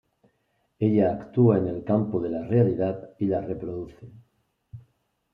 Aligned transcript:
Ella 0.79 1.11
actúa 1.11 1.59
en 1.59 1.67
el 1.67 1.83
campo 1.83 2.19
de 2.19 2.31
la 2.31 2.41
realidad 2.43 3.11
y 3.19 3.27
la 3.27 3.39
reproduce. 3.39 3.99